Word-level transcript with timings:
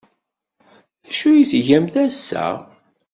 D 1.03 1.07
acu 1.09 1.25
ay 1.29 1.45
tgamt 1.51 1.95
ass-a? 2.05 2.47